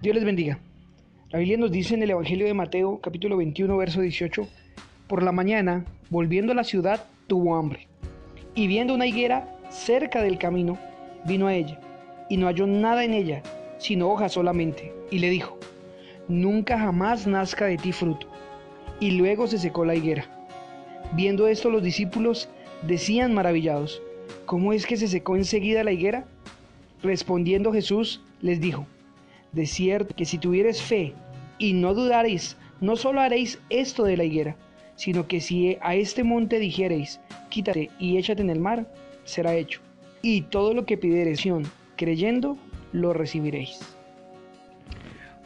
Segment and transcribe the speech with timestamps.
[0.00, 0.60] Dios les bendiga.
[1.30, 4.46] La Biblia nos dice en el Evangelio de Mateo, capítulo 21, verso 18,
[5.08, 7.88] por la mañana, volviendo a la ciudad, tuvo hambre.
[8.54, 10.78] Y viendo una higuera cerca del camino,
[11.24, 11.80] vino a ella,
[12.28, 13.42] y no halló nada en ella,
[13.78, 15.58] sino hojas solamente, y le dijo,
[16.28, 18.28] nunca jamás nazca de ti fruto.
[19.00, 20.26] Y luego se secó la higuera.
[21.14, 22.48] Viendo esto los discípulos
[22.82, 24.00] decían maravillados,
[24.46, 26.24] ¿cómo es que se secó enseguida la higuera?
[27.02, 28.86] Respondiendo Jesús les dijo,
[29.52, 31.14] de cierto que si tuvieres fe
[31.58, 34.56] y no dudaréis, no solo haréis esto de la higuera,
[34.96, 38.86] sino que si a este monte dijereis, quítate y échate en el mar,
[39.24, 39.80] será hecho.
[40.22, 41.46] Y todo lo que pidiereis,
[41.96, 42.56] creyendo,
[42.92, 43.80] lo recibiréis.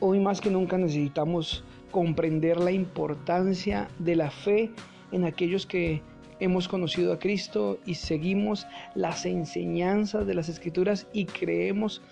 [0.00, 4.70] Hoy más que nunca necesitamos comprender la importancia de la fe
[5.12, 6.02] en aquellos que
[6.44, 12.02] hemos conocido a Cristo y seguimos las enseñanzas de las Escrituras y creemos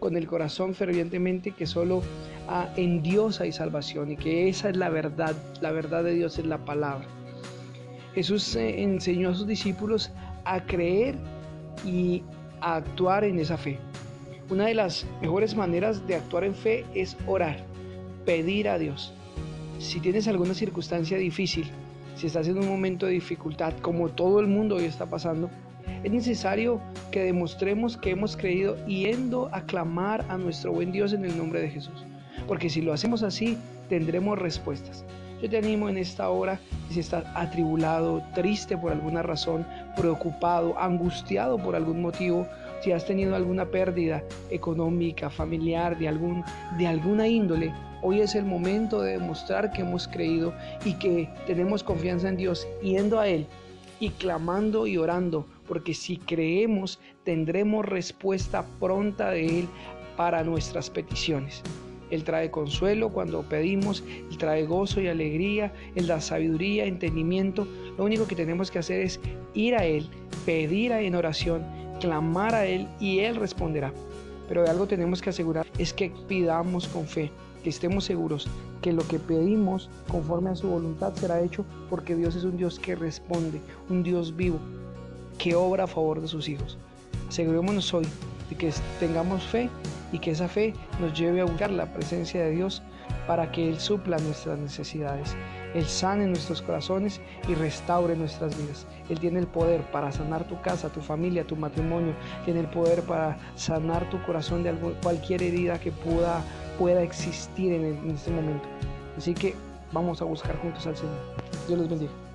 [0.00, 2.02] con el corazón fervientemente que solo
[2.48, 6.38] ah, en Dios hay salvación y que esa es la verdad, la verdad de Dios
[6.38, 7.06] es la palabra.
[8.14, 10.10] Jesús eh, enseñó a sus discípulos
[10.44, 11.16] a creer
[11.84, 12.22] y
[12.60, 13.78] a actuar en esa fe.
[14.48, 17.64] Una de las mejores maneras de actuar en fe es orar,
[18.24, 19.12] pedir a Dios.
[19.78, 21.70] Si tienes alguna circunstancia difícil,
[22.14, 25.50] si estás en un momento de dificultad, como todo el mundo hoy está pasando,
[26.04, 31.24] es necesario que demostremos que hemos creído yendo a clamar a nuestro buen Dios en
[31.24, 32.04] el nombre de Jesús.
[32.46, 33.56] Porque si lo hacemos así,
[33.88, 35.04] tendremos respuestas.
[35.42, 36.60] Yo te animo en esta hora,
[36.90, 39.66] si estás atribulado, triste por alguna razón,
[39.96, 42.46] preocupado, angustiado por algún motivo,
[42.82, 46.44] si has tenido alguna pérdida económica, familiar, de, algún,
[46.78, 50.52] de alguna índole, hoy es el momento de demostrar que hemos creído
[50.84, 53.46] y que tenemos confianza en Dios, yendo a Él
[54.00, 59.68] y clamando y orando, porque si creemos tendremos respuesta pronta de Él
[60.16, 61.62] para nuestras peticiones.
[62.10, 67.66] Él trae consuelo cuando pedimos, Él trae gozo y alegría, Él da sabiduría, entendimiento.
[67.96, 69.18] Lo único que tenemos que hacer es
[69.54, 70.08] ir a Él,
[70.44, 71.62] pedir en oración,
[72.02, 73.92] clamar a Él y Él responderá.
[74.48, 77.30] Pero de algo tenemos que asegurar es que pidamos con fe,
[77.62, 78.48] que estemos seguros
[78.82, 82.80] que lo que pedimos conforme a su voluntad será hecho porque Dios es un Dios
[82.80, 84.58] que responde, un Dios vivo,
[85.38, 86.76] que obra a favor de sus hijos.
[87.28, 88.06] Asegurémonos hoy
[88.50, 89.70] de que tengamos fe
[90.10, 92.82] y que esa fe nos lleve a buscar la presencia de Dios
[93.26, 95.36] para que Él supla nuestras necesidades.
[95.74, 98.86] Él sane nuestros corazones y restaure nuestras vidas.
[99.08, 102.14] Él tiene el poder para sanar tu casa, tu familia, tu matrimonio.
[102.44, 106.42] Tiene el poder para sanar tu corazón de cualquier herida que pueda,
[106.78, 108.68] pueda existir en, en este momento.
[109.16, 109.54] Así que
[109.92, 111.18] vamos a buscar juntos al Señor.
[111.66, 112.31] Dios los bendiga.